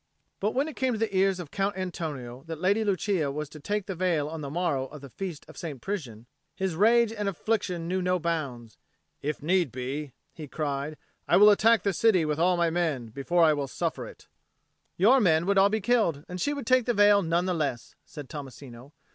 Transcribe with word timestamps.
But 0.39 0.55
when 0.55 0.67
it 0.67 0.75
came 0.75 0.93
to 0.93 0.97
the 0.97 1.15
ears 1.15 1.39
of 1.39 1.51
Count 1.51 1.77
Antonio 1.77 2.39
that 2.47 2.55
the 2.55 2.61
Lady 2.63 2.83
Lucia 2.83 3.31
was 3.31 3.47
to 3.49 3.59
take 3.59 3.85
the 3.85 3.93
veil 3.93 4.27
on 4.27 4.41
the 4.41 4.49
morrow 4.49 4.87
of 4.87 5.01
the 5.01 5.11
feast 5.11 5.45
of 5.47 5.57
St. 5.57 5.79
Prisian, 5.79 6.25
his 6.55 6.73
rage 6.73 7.13
and 7.13 7.29
affliction 7.29 7.87
knew 7.87 8.01
no 8.01 8.17
bounds. 8.17 8.79
"If 9.21 9.43
need 9.43 9.71
be," 9.71 10.13
he 10.33 10.47
cried, 10.47 10.97
"I 11.27 11.37
will 11.37 11.51
attack 11.51 11.83
the 11.83 11.93
city 11.93 12.25
with 12.25 12.39
all 12.39 12.57
my 12.57 12.71
men, 12.71 13.09
before 13.09 13.43
I 13.43 13.53
will 13.53 13.67
suffer 13.67 14.07
it." 14.07 14.27
"Your 14.97 15.19
men 15.19 15.45
would 15.45 15.53
be 15.53 15.59
all 15.61 15.69
killed, 15.69 16.25
and 16.27 16.41
she 16.41 16.51
would 16.55 16.65
take 16.65 16.85
the 16.87 16.95
veil 16.95 17.21
none 17.21 17.45
the 17.45 17.53
less," 17.53 17.93
said 18.03 18.27
Tommasino. 18.27 18.93